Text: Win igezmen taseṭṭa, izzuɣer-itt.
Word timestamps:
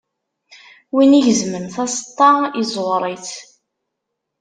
Win 0.93 1.11
igezmen 1.19 1.65
taseṭṭa, 1.75 2.31
izzuɣer-itt. 2.61 3.29